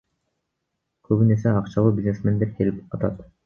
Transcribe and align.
Көбүнесе 1.11 1.53
акчалуу 1.59 1.95
бизнесмендер 2.01 2.53
келип 2.59 2.85
атат. 3.01 3.25